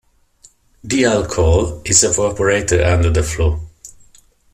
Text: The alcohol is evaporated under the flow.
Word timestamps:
The 0.83 1.05
alcohol 1.05 1.83
is 1.85 2.03
evaporated 2.03 2.81
under 2.81 3.11
the 3.11 3.21
flow. 3.21 3.59